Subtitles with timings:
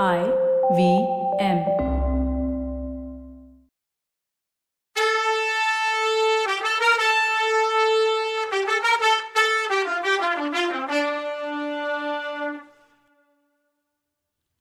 [0.00, 0.20] I
[0.76, 0.82] V
[1.38, 1.58] M.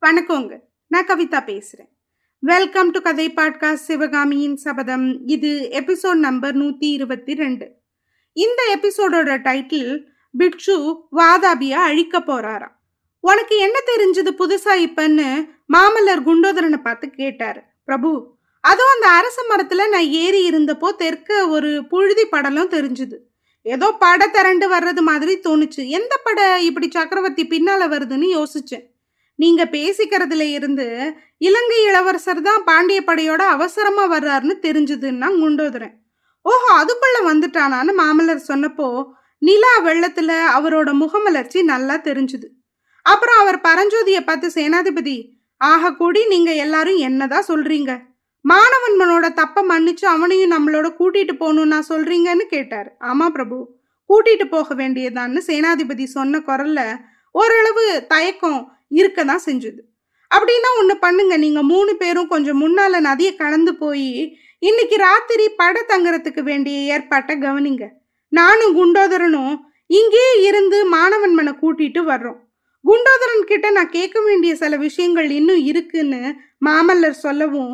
[0.05, 0.59] வணக்கங்க.
[0.87, 1.89] நான் கவிதா பேசுறேன்.
[2.39, 7.71] வெல்கம் டு கதை பாட்காஸ்ட் சிவகாமியின் சபதம் இது எபிசோட் நம்பர் நூத்தி இருபத்தி ரெண்டு.
[8.33, 10.03] இந்த எபிசோடோட டைட்டில்
[10.39, 12.79] பிக்ஷு வாதாபியா அழிக்க போறாராம்.
[13.23, 15.27] உனக்கு என்ன தெரிஞ்சது புதுசா இப்பன்னு
[15.75, 17.59] மாமல்லர் குண்டோதரனை பார்த்து கேட்டார்.
[17.87, 18.11] பிரபு
[18.63, 23.17] அதுவும் அந்த அரச மரத்துல நான் ஏறி இருந்தப்போ தெற்க ஒரு புழுதி படலம் தெரிஞ்சுது.
[23.65, 25.81] ஏதோ பட திரண்டு வர்றது மாதிரி தோணுச்சு.
[25.97, 28.85] எந்த பட இப்படி சக்கரவர்த்தி பின்னால வருதுன்னு யோசிச்சேன்.
[29.39, 30.85] நீங்க பேசிக்கிறதுல இருந்து
[31.47, 35.95] இலங்கை இளவரசர் தான் பாண்டிய படையோட அவசரமா வர்றாருன்னு தெரிஞ்சதுன்னா குண்டோதரன்.
[36.45, 38.87] ஓஹோ அதுக்குள்ள வந்துட்டானான்னு மாமல்லர் சொன்னப்போ
[39.41, 42.47] நிலா வெள்ளத்துல அவரோட முகமலர்ச்சி நல்லா தெரிஞ்சுது.
[43.05, 45.17] அப்புறம் அவர் பரஞ்சோதியை பார்த்து சேனாதிபதி
[45.61, 47.91] ஆக கூடி நீங்க எல்லாரும் என்னதான் சொல்றீங்க?
[48.45, 52.89] மாணவன்மனோட தப்ப மன்னிச்சு அவனையும் நம்மளோட கூட்டிட்டு போகணும்னா சொல்றீங்கன்னு கேட்டார்.
[53.11, 53.57] ஆமா பிரபு
[54.09, 56.79] கூட்டிட்டு போக வேண்டியதான்னு சேனாதிபதி சொன்ன குரல்ல
[57.35, 58.61] ஓரளவு தயக்கம்
[58.99, 59.81] இருக்க தான் செஞ்சுது.
[60.31, 61.33] அப்படின்னா ஒன்று பண்ணுங்க.
[61.37, 64.09] நீங்கள் மூணு பேரும் கொஞ்சம் முன்னால நதியை கடந்து போய்
[64.69, 67.85] இன்னைக்கு ராத்திரி பட தங்குறதுக்கு வேண்டிய ஏற்பாட்டை கவனிங்க.
[68.31, 69.53] நானும் குண்டோதரனும்
[69.99, 72.39] இங்கேயே இருந்து மாணவன்மனை கூட்டிட்டு வர்றோம்.
[72.83, 76.35] குண்டோதரன் கிட்ட நான் கேட்க வேண்டிய சில விஷயங்கள் இன்னும் இருக்குன்னு
[76.65, 77.73] மாமல்லர் சொல்லவும்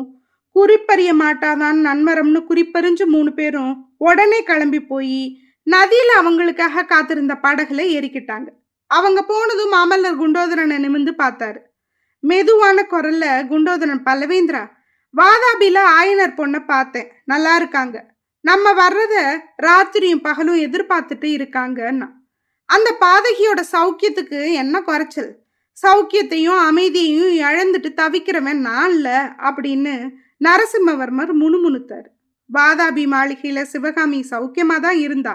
[0.56, 8.48] குறிப்பறிய மாட்டாதான் நன்மரம்னு குறிப்பறிஞ்சு மூணு பேரும் உடனே கிளம்பி போய் நதியில அவங்களுக்காக காத்திருந்த படகுல ஏறிக்கிட்டாங்க.
[8.86, 11.58] அவங்க போனதும் மாமல்லர் குண்டோதரனை நிமிந்து பார்த்தாரு.
[12.20, 14.62] மெதுவான குரல்ல குண்டோதரன் பல்லவேந்திரா
[15.14, 17.10] வாதாபில ஆயனர் பொண்ணை பார்த்தேன்.
[17.24, 18.16] நல்லா இருக்காங்க.
[18.40, 19.14] நம்ம வர்றத
[19.62, 22.08] ராத்திரியும் பகலும் எதிர்பார்த்துட்டு இருக்காங்கன்னா
[22.68, 25.30] அந்த பாதகியோட சௌக்கியத்துக்கு என்ன குறைச்சல்?
[25.76, 29.94] சௌக்கியத்தையும் அமைதியையும் இழந்துட்டு தவிக்கிறவன் நான் இல்ல அப்படின்னு
[30.40, 32.08] நரசிம்மவர்மர் முணுமுணுத்தார்.
[32.50, 35.34] வாதாபி மாளிகையில சிவகாமி சௌக்கியமா தான் இருந்தா.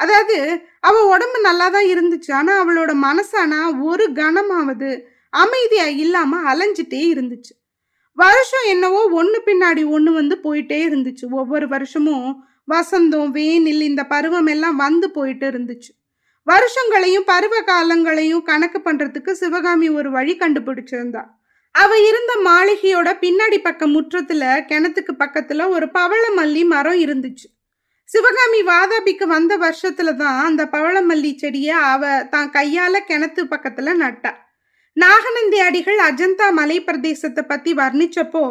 [0.00, 0.36] அதாவது
[0.80, 2.30] அவ உடம்பு நல்லா தான் இருந்துச்சு.
[2.32, 4.90] ஆனா அவளோட மனசானா ஒரு கணமாவது
[5.32, 7.52] அமைதியா இல்லாம அலைஞ்சிட்டே இருந்துச்சு.
[8.18, 11.24] வருஷம் என்னவோ ஒன்று பின்னாடி ஒன்று வந்து போயிட்டே இருந்துச்சு.
[11.30, 12.28] ஒவ்வொரு வருஷமும்
[12.68, 15.90] வசந்தம் வேனில் இந்த பருவம் எல்லாம் வந்து போயிட்டு இருந்துச்சு.
[16.48, 21.22] வருஷங்களையும் பருவ காலங்களையும் கணக்கு பண்றதுக்கு சிவகாமி ஒரு வழி கண்டுபிடிச்சிருந்தா.
[21.74, 27.46] அவ இருந்த மாளிகையோட பின்னாடி பக்கம் முற்றத்துல கிணத்துக்கு பக்கத்துல ஒரு பவளமல்லி மரம் இருந்துச்சு.
[28.08, 34.32] சிவகாமி வாதாபிக்கு வந்த வருஷத்துல தான் அந்த பவளமல்லி செடியை அவ தான் கையால கிணத்து பக்கத்துல நட்டா.
[34.96, 38.44] நாகநந்தி அடிகள் அஜந்தா மலை பிரதேசத்தை பத்தி வர்ணிச்சப்போ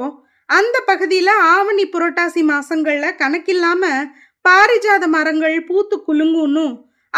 [0.50, 3.84] அந்த பகுதியில ஆவணி புரட்டாசி மாசங்கள்ல கணக்கில்லாம
[4.46, 6.68] பாரிஜாத மரங்கள் பூத்து குலுங்குன்னு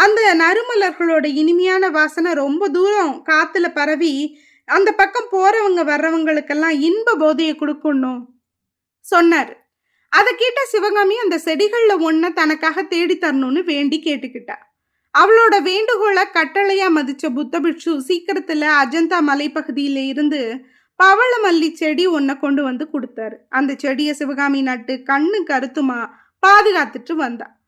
[0.04, 8.20] அந்த நறுமலர்களோட இனிமையான வாசனை ரொம்ப தூரம் காத்துல பரவி அந்த பக்கம் போறவங்க வர்றவங்களுக்கெல்லாம் இன்ப போதையை கொடுக்கணும்.
[9.00, 9.70] சொன்னார்.
[10.08, 14.56] அதை கேட்ட சிவகாமி அந்த செடிகள்ல ஒன்ன தனக்காக தேடி தரணும்னு வேண்டி கேட்டுக்கிட்டா.
[15.18, 20.64] அவளோட வேண்டுகோளை கட்டளையா மதிச்ச புத்தபிட்சு சீக்கிரத்துல அஜந்தா மலைப்பகுதியில இருந்து
[20.98, 23.36] பவளமல்லி செடி ஒன்ன கொண்டு வந்து கொடுத்தாரு.
[23.48, 26.08] அந்த செடியை சிவகாமி நட்டு கண்ணு கருத்துமா
[26.46, 27.59] பாதுகாத்துட்டு வந்தா.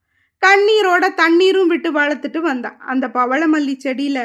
[0.43, 4.19] கண்ணீரோட தண்ணீரும் விட்டு வளர்த்துட்டு வந்தான் அந்த பவளமல்லி செடியில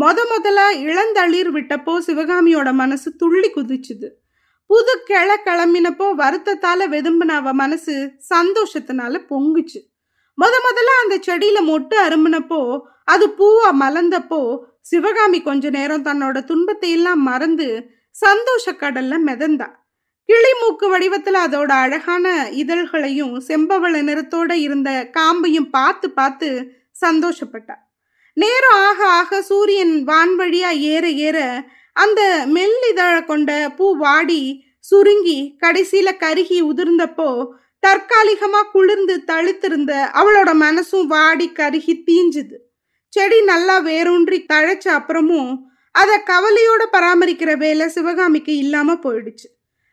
[0.00, 4.08] முத முதல்ல இளந்தளிர் விட்டப்போ சிவகாமியோட மனசு துள்ளி குதிச்சுது.
[4.66, 7.94] புது கிளை கிளம்பினப்போ வருத்தத்தால வெதும்பின அவ மனசு
[8.34, 9.80] சந்தோஷத்தினால பொங்குச்சு.
[10.38, 12.60] முத முதல்ல அந்த செடியில மொட்டு அரும்பினப்போ
[13.04, 14.40] அது பூவா மலர்ந்தப்போ
[14.80, 17.68] சிவகாமி கொஞ்ச நேரம் தன்னோட துன்பத்தை எல்லாம் மறந்து
[18.10, 19.68] சந்தோஷ கடல்ல மிதந்தா.
[20.28, 26.48] கிளிமூக்கு வடிவத்துல அதோட அழகான இதழ்களையும் செம்பவள நிறத்தோட இருந்த காம்பையும் பார்த்து பார்த்து
[27.00, 27.76] சந்தோஷப்பட்டா
[28.36, 31.38] நேரம் ஆக ஆக சூரியன் வான்வழியா ஏற ஏற
[31.96, 32.20] அந்த
[32.54, 34.42] மெல்லிதழ கொண்ட பூ வாடி
[34.80, 37.30] சுருங்கி கடைசியில கருகி உதிர்ந்தப்போ
[37.86, 42.56] தற்காலிகமா குளிர்ந்து தழுத்திருந்த அவளோட மனசும் வாடி கருகி தீஞ்சுது.
[43.12, 45.52] செடி நல்லா வேரூன்றி தழைச்ச அப்புறமும்
[45.94, 49.48] அதை கவலையோட பராமரிக்கிற வேலை சிவகாமிக்கு இல்லாம போயிடுச்சு.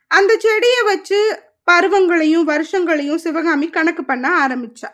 [0.08, 1.40] அந்த செடியை வச்சு
[1.72, 4.90] பருவங்களையும் வருஷங்களையும் சிவகாமி கணக்கு பண்ண ஆரம்பிச்சா.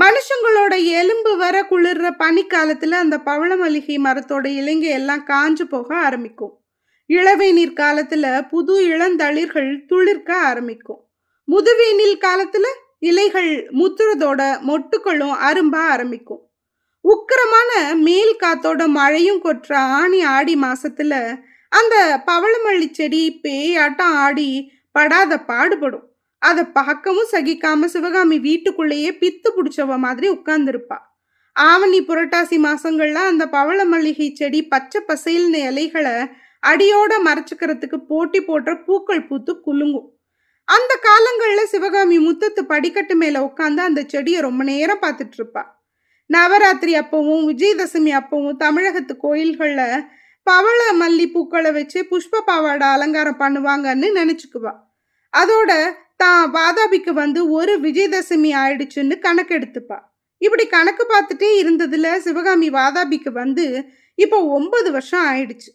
[0.00, 6.58] மனுஷங்களோட எலும்பு வர குளிர்ற பனிக்காலத்துல அந்த பவள மல்லிகை மரத்தோட இலைங்க எல்லாம் காஞ்சு போக ஆரம்பிக்கும்.
[7.08, 11.08] இளவேநீர் காலத்துல புது இளந்தளிர்கள் துளிர்க்க ஆரம்பிக்கும்.
[11.52, 12.64] முதுவேனில் காலத்துல
[12.98, 16.48] இலைகள் முத்துறதோட மொட்டுக்களும் அரும்ப ஆரம்பிக்கும்.
[17.08, 21.38] உக்கிரமான மேல் காத்தோட மழையும் கொற்ற ஆணி ஆடி மாசத்துல
[21.78, 21.94] அந்த
[22.26, 24.50] பவளமல்லி செடி பேயாட்டம் ஆடி
[24.92, 26.06] படாத பாடுபடும்.
[26.42, 30.98] அதை பார்க்கவும் சகிக்காம சிவகாமி வீட்டுக்குள்ளேயே பித்து பிடிச்சவ மாதிரி உட்கார்ந்துருப்பா.
[31.56, 36.16] ஆவணி புரட்டாசி மாசங்கள்ல அந்த பவள மல்லிகை செடி பச்சை பசேல்னு இலைகளை
[36.62, 40.08] அடியோட மறைச்சிக்கிறதுக்கு போட்டி போட்ட பூக்கள் பூத்து குலுங்கும்.
[40.68, 45.62] அந்த காலங்கள்ல சிவகாமி முத்தத்து படிக்கட்டு மேல உட்காந்து அந்த செடியை ரொம்ப நேரம் பார்த்துட்டு இருப்பா.
[46.30, 49.82] நவராத்திரி அப்பவும் விஜயதசமி அப்பவும் தமிழகத்து கோயில்கள்ல
[50.46, 54.72] பவள மல்லி பூக்களை வச்சு புஷ்ப பாவாடை அலங்காரம் பண்ணுவாங்கன்னு நினைச்சுக்குவா.
[55.32, 55.70] அதோட
[56.22, 59.98] தான் வாதாபிக்கு வந்து ஒரு விஜயதசமி ஆயிடுச்சுன்னு கணக்கு எடுத்துப்பா
[60.42, 63.64] இப்படி கணக்கு பார்த்துட்டே இருந்ததுல சிவகாமி வாதாபிக்கு வந்து
[64.18, 65.70] இப்போ ஒன்பது வருஷம் ஆயிடுச்சு.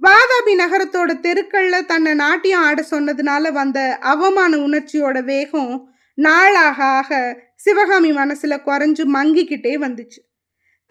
[0.00, 3.78] வாதாபி நகரத்தோட தெருக்கள்ல தன்னை நாட்டியம் ஆட சொன்னதுனால வந்த
[4.12, 5.74] அவமான உணர்ச்சியோட வேகம்
[6.18, 7.18] நாளாக ஆக
[7.64, 10.20] சிவகாமி மனசுல குறைஞ்சு மங்கிக்கிட்டே வந்துச்சு.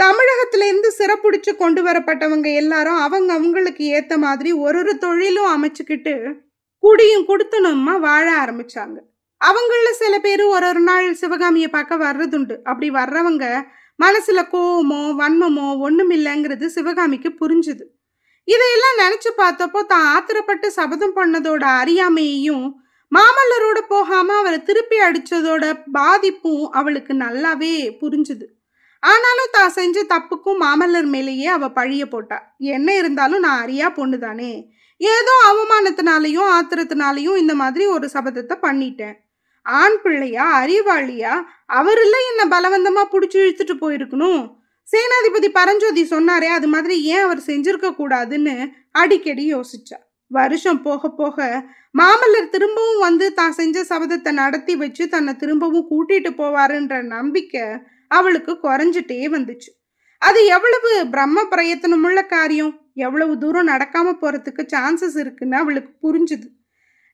[0.04, 6.14] தமிழகத்திலேருந்து சிறப்புடிச்சு கொண்டு வரப்பட்டவங்க எல்லாரும் அவங்க அவங்களுக்கு ஏத்த மாதிரி ஒரு ஒரு தொழிலும் அமைச்சுக்கிட்டு
[6.84, 8.98] குடியும் கொடுத்தனுமா வாழ ஆரம்பிச்சாங்க.
[9.42, 12.56] அவங்கள சில பேர் ஒரு ஒரு நாள் சிவகாமியை பார்க்க வர்றதுண்டு.
[12.70, 13.46] அப்படி வர்றவங்க
[14.00, 17.86] மனசுல கோவமோ வன்மமோ ஒண்ணுமில்லைங்கிறது சிவகாமிக்கு புரிஞ்சுது.
[18.48, 22.66] இதையெல்லாம் நினைச்சு பார்த்தப்போ தான் ஆத்திரப்பட்டு சபதம் பண்ணதோட அறியாமையையும்
[23.12, 25.64] மாமல்லரோட போகாம அவரை திருப்பி அடிச்சதோட
[25.98, 28.46] பாதிப்பும் அவளுக்கு நல்லாவே புரிஞ்சுது.
[29.04, 32.38] ஆனாலும் தான் செஞ்ச தப்புக்கும் மாமல்லர் மேலேயே அவ பழிய போட்டா.
[32.76, 34.52] என்ன இருந்தாலும் நான் அறியா பொண்ணு தானே.
[35.02, 39.16] ஏதோ அவமானத்தினாலையும் ஆத்திரத்தினாலையும் இந்த மாதிரி ஒரு சபதத்தை பண்ணிட்டேன்.
[39.66, 41.34] ஆண் பிள்ளையா அறிவாளியா?
[41.80, 44.42] அவரில்ல என்ன பலவந்தமா புடிச்சு இழுத்துட்டு போயிருக்கணும்?
[44.88, 48.56] சேனாதிபதி பரஞ்சோதி சொன்னாரே அது மாதிரி ஏன் அவர் செஞ்சிருக்க கூடாதுன்னு
[49.02, 49.98] அடிக்கடி யோசிச்சா.
[50.32, 51.38] வருஷம் போக போக
[51.96, 57.66] மாமல்லர் திரும்பவும் வந்து தான் செஞ்ச சபதத்தை நடத்தி வச்சு தன்னை திரும்பவும் கூட்டிட்டு போவாருன்ற நம்பிக்கை
[58.18, 59.72] அவளுக்கு குறைஞ்சிட்டே வந்துச்சு.
[60.22, 62.74] அது எவ்வளவு பிரம்ம பிரயத்தனமுள்ள காரியம்?
[63.06, 66.48] எவ்வளவு தூரம் நடக்காம போறதுக்கு சான்சஸ் இருக்குன்னு அவளுக்கு புரிஞ்சுது.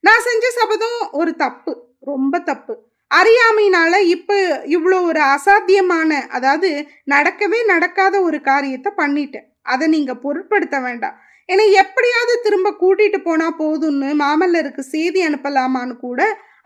[0.04, 1.72] நான் செஞ்ச சபதம் ஒரு தப்பு
[2.10, 2.74] ரொம்ப தப்பு.
[3.12, 4.36] அறியாமையினால இப்ப
[4.76, 6.70] இவ்வளோ ஒரு அசாத்தியமான அதாவது
[7.14, 9.48] நடக்கவே நடக்காத ஒரு காரியத்தை பண்ணிட்டேன்.
[9.74, 11.16] அதை நீங்க பொருட்படுத்த வேண்டாம்.
[11.50, 16.22] ஏன்னா எப்படியாவது திரும்ப கூட்டிட்டு போனா போதும்னு மாமல்லருக்கு செய்தி அனுப்பலாமான்னு கூட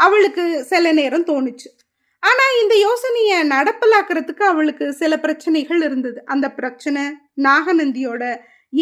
[0.06, 1.70] அவளுக்கு சில நேரம் தோணுச்சு.
[2.24, 6.20] ஆனா இந்த யோசனைய நடப்பலாக்குறதுக்கு அவளுக்கு சில பிரச்சனைகள் இருந்தது.
[6.26, 7.04] அந்த பிரச்சனை
[7.42, 8.24] நாகநந்தியோட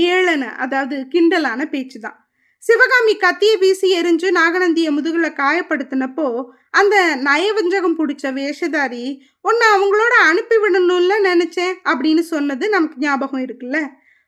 [0.10, 2.18] ஏளன அதாவது கிண்டலான பேச்சு தான்
[2.64, 6.28] சிவகாமி கத்திய வீசி எரிஞ்சு நாகநந்திய முதுகுல காயப்படுத்தினப்போ
[6.70, 9.06] அந்த நயவஞ்சகம் பிடிச்ச வேஷதாரி
[9.42, 13.80] உன்னை அவங்களோட அனுப்பி விடணும்ல நினைச்சேன் அப்படின்னு சொன்னது நமக்கு ஞாபகம் இருக்குல்ல?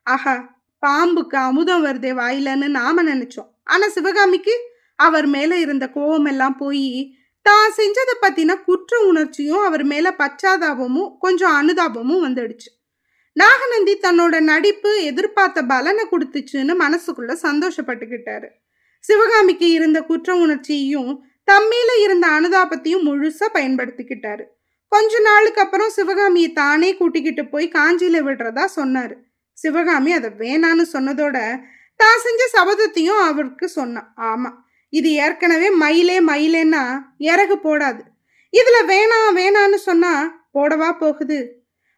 [0.07, 0.35] ஆஹா
[0.83, 3.49] பாம்புக்கு அமுதம் வருதே வாயிலன்னு நாம நினைச்சோம்.
[3.63, 4.55] ஆனா சிவகாமிக்கு
[4.99, 6.87] அவர் மேல இருந்த கோவம் எல்லாம் போய்
[7.43, 12.69] தான் செஞ்சதை பத்தின குற்ற உணர்ச்சியும் அவர் மேல பச்சாதாபமும் கொஞ்சம் அனுதாபமும் வந்துடுச்சு.
[13.33, 18.47] நாகநந்தி தன்னோட நடிப்பு எதிர்பார்த்த பலனை கொடுத்துச்சுன்னு மனசுக்குள்ள சந்தோஷப்பட்டுக்கிட்டாரு.
[18.99, 24.43] சிவகாமிக்கு இருந்த குற்ற உணர்ச்சியையும் தம்மேல இருந்த அனுதாபத்தையும் முழுசா பயன்படுத்திக்கிட்டாரு.
[24.87, 29.15] கொஞ்ச நாளுக்கு அப்புறம் சிவகாமியை தானே கூட்டிக்கிட்டு போய் காஞ்சியில விடுறதா சொன்னாரு.
[29.53, 31.59] சிவகாமி அதை வேணான்னு சொன்னதோட
[31.95, 34.13] தான் செஞ்ச சபதத்தையும் அவருக்கு சொன்னான்.
[34.17, 34.62] ஆமா.
[34.93, 36.83] இது ஏற்கனவே மயிலே மயிலேன்னா
[37.31, 38.01] இறகு போடாது.
[38.53, 40.11] இதுல வேணாம் வேணான்னு சொன்னா
[40.53, 41.37] போடவா போகுது?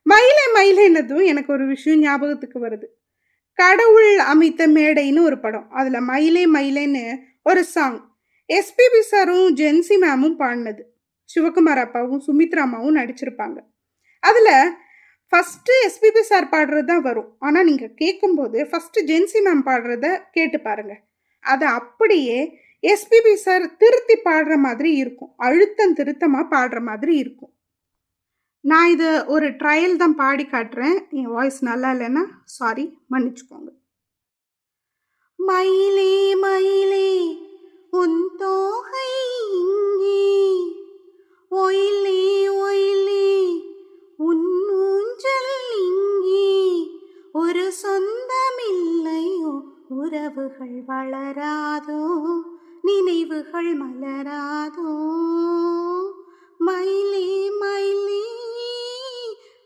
[0.06, 2.88] மயிலே மயிலேன்னதும் எனக்கு ஒரு விஷயம் ஞாபகத்துக்கு வருது.
[3.60, 5.68] கடவுள் அமைத்த மேடைன்னு ஒரு படம்.
[5.72, 7.04] அதுல மயிலே மயிலேன்னு
[7.44, 8.00] ஒரு சாங்
[8.50, 10.84] எஸ்பிபி சாரும் ஜென்சி மேமும் பாடினது.
[11.30, 13.58] சிவகுமார் அப்பாவும் சுமித்ராமாவும் நடிச்சிருப்பாங்க.
[14.24, 14.50] அதுல
[15.32, 17.30] ஃபஸ்ட்டு எஸ்பிபி சார் பாடுறது தான் வரும்.
[17.40, 20.94] ஆனால் நீங்கள் கேட்கும்போது ஃபஸ்ட்டு ஜென்சி மேம் பாடுறத கேட்டு பாருங்க.
[21.44, 22.38] அதை அப்படியே
[22.86, 25.34] எஸ்பிபி சார் திருத்தி பாடுற மாதிரி இருக்கும்.
[25.38, 27.54] அழுத்தம் திருத்தமாக பாடுற மாதிரி இருக்கும்.
[28.62, 31.10] நான் இது ஒரு ட்ரையல் தான் பாடி காட்டுறேன்.
[31.10, 33.72] என் வாய்ஸ் நல்லா இல்லைன்னா சாரி மன்னிச்சுக்கோங்க.
[35.36, 37.38] மயிலே மயிலே
[37.90, 39.12] உன் தோகை
[39.52, 40.74] இங்கே.
[41.50, 43.62] ஒயிலே ஒயிலே
[44.18, 46.88] உன் ஊஞ்சல் இங்கே.
[47.34, 52.35] ஒரு சொந்தமில்லையோ உறவுகள் வளராதோ.
[53.56, 54.94] மலர்கள் மலராதோ
[56.60, 57.28] மயிலே
[57.62, 58.24] மயிலே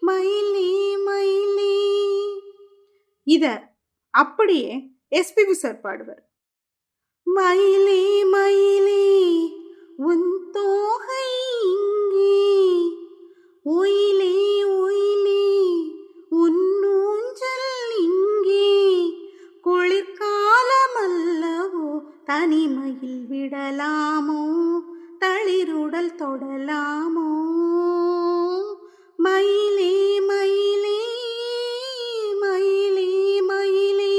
[0.02, 0.68] மயிலே
[1.06, 1.74] மயிலே
[3.28, 3.46] இத
[4.14, 4.70] அப்படியே
[5.12, 6.24] எஸ்பிபி சார் பாடுவார்
[7.28, 8.02] மயிலே
[8.34, 9.02] மயிலே
[10.10, 11.28] உன் தோகை
[11.72, 12.38] இங்கே
[13.66, 14.29] ஒயிலே ஒயிலே
[22.30, 24.42] தனிமையில் விடலாமோ?
[25.20, 27.30] தளிருடல் தொடலாமோ?
[29.18, 31.00] மயிலே மயிலே
[32.40, 34.14] மயிலே மயிலே.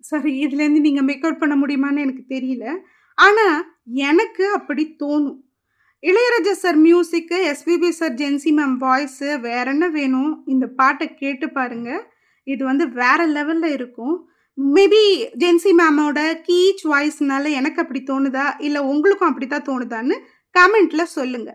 [0.00, 2.78] சரி இதுலேருந்து நீங்கள் மேக்கவுட் பண்ண முடியுமான்னு எனக்கு தெரியல.
[3.14, 5.40] ஆனால் எனக்கு அப்படி தோணும்.
[6.02, 10.42] Ilaiyaraaja sir music SPB sir Jency ma'am voice வேற என்ன வேணும்?
[10.46, 12.12] இந்த பாட்டை கேட்டு பாருங்க.
[12.44, 14.28] இது வந்து வேற லெவலில் இருக்கும்.
[14.58, 15.02] மேபி
[15.38, 18.54] ஜென்சி மேமோட கீச் வாய்ஸ்னால எனக்கு அப்படி தோணுதா?
[18.58, 20.16] இல்லை உங்களுக்கும் அப்படித்தான் தோணுதான்னு
[20.54, 21.50] கமெண்ட்ல சொல்லுங்க.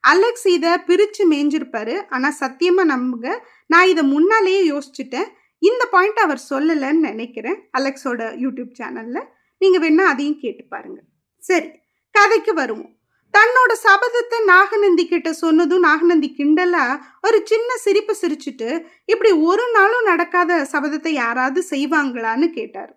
[0.00, 5.28] அலெக்ஸ் இதை பிரிச்சு மேய்ஞ்சிருப்பாரு ஆனா சத்தியமா நம்புங்க நான் இதை முன்னாலேயே யோசிச்சுட்டேன்.
[5.58, 9.20] இந்த பாயிண்ட் அவர் சொல்லலைன்னு நினைக்கிறேன் அலெக்ஸோட யூடியூப் சேனல்ல
[9.58, 11.00] நீங்க வேணா அதையும் கேட்டு பாருங்க.
[11.38, 11.68] சரி
[12.10, 12.97] கதைக்கு வருவோம்.
[13.34, 18.68] தன்னோட சபதத்தை நாகநந்தி கிட்ட சொன்னதும் நாகநந்தி கிண்டலா ஒரு சின்ன சிரிப்பு சிரிச்சுட்டு
[19.04, 22.92] இப்படி ஒரு நாளும் நடக்காத சபதத்தை யாராவது செய்வாங்களான்னு கேட்டார்.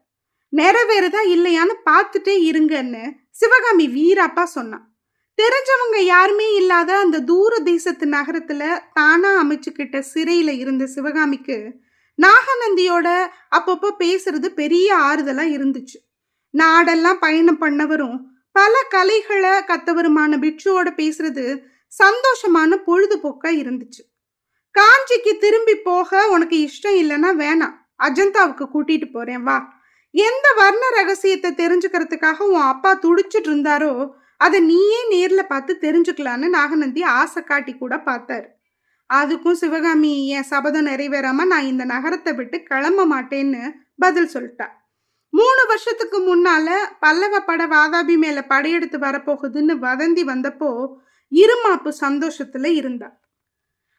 [0.53, 4.85] நிறைவேறதா இல்லையான்னு பார்த்துட்டே இருங்கன்னு சிவகாமி வீராப்பா சொன்னான்.
[5.37, 11.57] தெரிஞ்சவங்க யாருமே இல்லாத அந்த தூர தேசத்து நகரத்துல தானா அமைச்சுக்கிட்ட சிறையில இருந்த சிவகாமிக்கு
[12.19, 13.07] நாகநந்தியோட
[13.57, 15.97] அப்பப்போ பேசுறது பெரிய ஆறுதலா இருந்துச்சு.
[16.53, 18.17] நாடெல்லாம் பயணம் பண்ணவரும்
[18.51, 21.45] பல கலைகளை கத்தவருமான பிட்சுவோட பேசுறது
[21.91, 24.01] சந்தோஷமான பொழுதுபோக்கா இருந்துச்சு.
[24.75, 27.75] காஞ்சிக்கு திரும்பி போக உனக்கு இஷ்டம் இல்லைன்னா வேணாம்.
[28.03, 29.57] அஜந்தாவுக்கு கூட்டிட்டு போறேன் வா.
[30.11, 37.43] எந்த வர்ண ரகசியத்தை தெரிஞ்சுக்கிறதுக்காக உன் அப்பா துடிச்சிட்டு இருந்தாரோ அதை நீயே நேர்ல பார்த்து தெரிஞ்சுக்கலான்னு நாகநந்தி ஆசை
[37.43, 38.47] காட்டி கூட பார்த்தாரு.
[39.09, 44.67] அதுக்கும் சிவகாமி என் சபதம் நிறைவேறாம நான் இந்த நகரத்தை விட்டு கிளம்ப மாட்டேன்னு பதில் சொல்லிட்டா.
[45.33, 46.69] மூணு வருஷத்துக்கு முன்னால
[46.99, 50.71] பல்லவ பட வாதாபி மேல படையெடுத்து வரப்போகுதுன்னு வதந்தி வந்தப்போ
[51.31, 53.09] இருமாப்பு சந்தோஷத்துல இருந்தா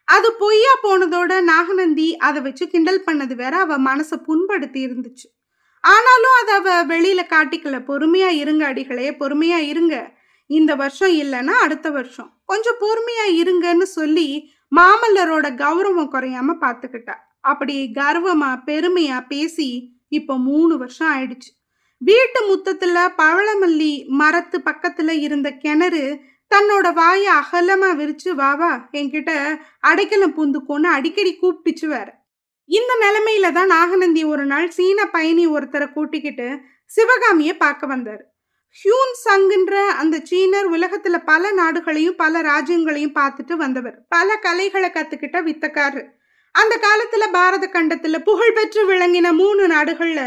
[0.08, 5.28] அது பொய்யா போனதோட நாகநந்தி அதை வச்சு கிண்டல் பண்ணது வேற அவ மனசை புண்படுத்தி இருந்துச்சு.
[5.84, 9.94] ஆனாலும் அதை அவ வெளியில காட்டிக்கல பொறுமையா இருங்க அடிகளே பொறுமையா இருங்க.
[10.50, 12.30] இந்த வருஷம் இல்லைன்னா அடுத்த வருஷம்.
[12.44, 14.28] கொஞ்சம் பொறுமையா இருங்கன்னு சொல்லி
[14.76, 17.14] மாமல்லரோட கௌரவம் குறையாம பாத்துக்கிட்டா.
[17.40, 19.68] அப்படி கர்வமா பெருமையா பேசி
[20.12, 21.50] இப்போ மூணு வருஷம் ஆயிடுச்சு.
[22.00, 26.04] வீட்டு முத்தத்துல பவளமல்லி மரத்து பக்கத்துல இருந்த கிணறு
[26.50, 29.30] தன்னோட வாயை அகலமா விரிச்சு வா வா என்கிட்ட
[29.80, 32.08] அடைக்கலம் பூந்துக்கோன்னு அடிக்கடி கூப்பிட்டுச்சு வேற
[32.70, 36.46] இந்த நிலைமையில தான் நாகநந்தி ஒரு நாள் சீன பயணி ஒருத்தரை கூட்டிக்கிட்டு
[36.90, 38.22] சிவகாமிய பார்க்க வந்தார்.
[38.76, 43.96] ஹியூன் சங்குன்ற அந்த சீனர் உலகத்துல பல நாடுகளையும் பல ராஜ்யங்களையும் பார்த்துட்டு வந்தவர்.
[44.08, 46.08] பல கலைகளை கத்துக்கிட்ட வித்தக்காரர்.
[46.54, 50.20] அந்த காலத்துல பாரத கண்டத்துல புகழ்பெற்று விளங்கின மூணு நாடுகள்ல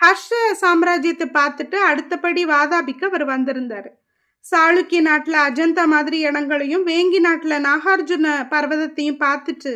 [0.00, 3.90] ஹர்ஷ சாம்ராஜ்யத்தை பார்த்துட்டு அடுத்தபடி வாதாபிக்கு அவர் வந்திருந்தாரு.
[4.44, 9.72] சாளுக்கிய நாட்டுல அஜந்தா மாதிரி இடங்களையும் வேங்கி நாட்டுல நாகார்ஜுன பர்வதத்தையும் பார்த்துட்டு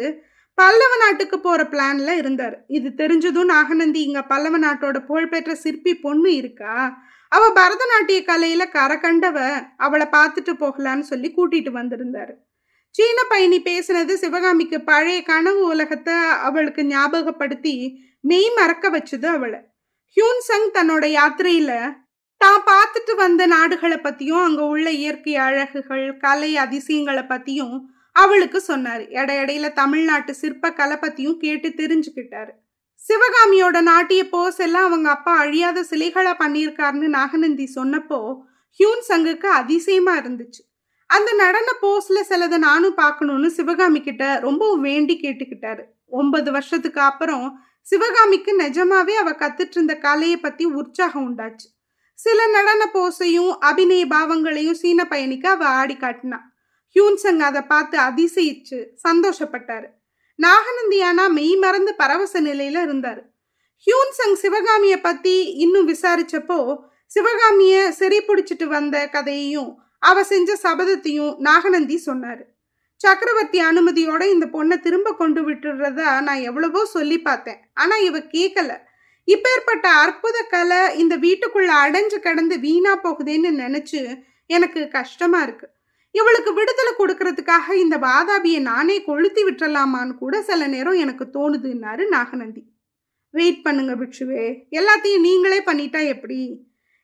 [0.55, 2.57] பல்லவ நாட்டுக்கு போற பிளான்ல இருந்தார்.
[2.69, 6.75] இது தெரிஞ்சதும் நாகநந்தி இங்க பல்லவ நாட்டோட புகழ்பெற்ற சிற்பி பொண்ணு இருக்கா?
[7.29, 9.39] அவ பரதநாட்டிய கலையில கரகண்டவ
[9.77, 12.35] அவளை பார்த்துட்டு போகலான்னு சொல்லி கூட்டிட்டு வந்திருந்தாரு.
[12.95, 16.15] சீன பயணி பேசுனது சிவகாமிக்கு பழைய கனவு உலகத்தை
[16.47, 17.75] அவளுக்கு ஞாபகப்படுத்தி
[18.21, 19.61] மெய் மறக்க வச்சது அவளை.
[20.17, 21.73] ஹியூன் சங் தன்னோட யாத்திரையில
[22.37, 27.77] தான் பார்த்துட்டு வந்த நாடுகளை பத்தியும் அங்க உள்ள இயற்கை அழகுகள் கலை அதிசயங்களை பத்தியும்
[28.13, 29.11] அவளுக்கு சொன்னாரு.
[29.11, 32.53] எடை இடையில தமிழ்நாட்டு சிற்ப கலை பத்தியும் கேட்டு தெரிஞ்சுக்கிட்டாரு.
[33.01, 38.21] சிவகாமியோட நாட்டிய போஸ் எல்லாம் அவங்க அப்பா அழியாத சிலைகளா பண்ணியிருக்காருன்னு நாகநந்தி சொன்னப்போ
[38.81, 40.63] ஹியூன் சங்குக்கு அதிசயமா இருந்துச்சு.
[41.09, 45.83] அந்த நடன போஸ்ல சிலதை நானும் பார்க்கணும்னு சிவகாமி கிட்ட ரொம்ப வேண்டி கேட்டுக்கிட்டாரு.
[46.07, 51.69] ஒன்பது வருஷத்துக்கு அப்புறம் சிவகாமிக்கு நிஜமாவே அவ கத்துட்டு இருந்த கலையை பத்தி உற்சாகம் உண்டாச்சு.
[52.15, 56.39] சில நடன போஸையும் அபிநய பாவங்களையும் சீன பயணிக்க அவ ஆடி காட்டினா.
[56.95, 59.89] ஹியூன்சங் அதை பார்த்து அதிசயிச்சு சந்தோஷப்பட்டாரு.
[60.39, 63.23] நாகநந்தியானா மெய் மறந்து பரவச நிலையில இருந்தாரு.
[63.87, 69.71] ஹியூன்சங் சிவகாமிய பத்தி இன்னும் விசாரிச்சப்போ சிவகாமிய சிறை பிடிச்சிட்டு வந்த கதையையும்
[70.03, 72.45] அவ செஞ்ச சபதத்தையும் நாகநந்தி சொன்னாரு.
[73.01, 77.61] சக்கரவர்த்தி அனுமதியோட இந்த பொண்ணை திரும்ப கொண்டு விட்டுடுறதா நான் எவ்வளவோ சொல்லி பார்த்தேன்.
[77.73, 78.71] ஆனா இவ கேட்கல
[79.29, 84.01] இப்பேற்பட்ட அற்புத கலை இந்த வீட்டுக்குள்ள அடைஞ்சு கிடந்து வீணா போகுதேன்னு நினைச்சு
[84.47, 85.67] எனக்கு கஷ்டமா இருக்கு.
[86.15, 92.63] இவளுக்கு விடுதலை கொடுக்கறதுக்காக இந்த வாதாபியை நானே கொளுத்தி விட்டுறலாமான்னு கூட சில நேரம் எனக்கு தோணுதுன்னாரு நாகநந்தி.
[93.35, 94.45] வெயிட் பண்ணுங்க பிட்சுவே
[94.79, 96.39] எல்லாத்தையும் நீங்களே பண்ணிட்டா எப்படி?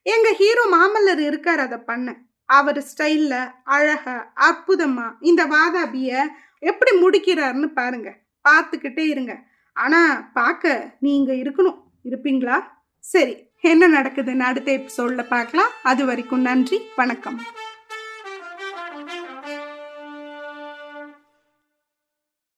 [0.06, 2.14] எங்க ஹீரோ மாமல்லர் இருக்கார் அதை பண்ண
[2.46, 6.22] அவர் ஸ்டைல்ல அழகா அற்புதமா இந்த வாதாபிய
[6.58, 8.18] எப்படி முடிக்கிறாருன்னு பாருங்க.
[8.48, 9.42] பார்த்துக்கிட்டே இருங்க.
[9.72, 11.82] ஆனா பார்க்க நீங்க இருக்கணும்.
[12.04, 12.62] இருப்பீங்களா?
[12.98, 15.70] சரி என்ன நடக்குதுன்னு அடுத்த எபிசோட்ல பார்க்கலாம்.
[15.82, 17.40] அது வரைக்கும் நன்றி வணக்கம்.